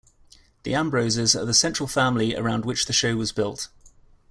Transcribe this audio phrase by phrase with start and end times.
[0.63, 3.67] The Ambroses are the central family around which the show was built.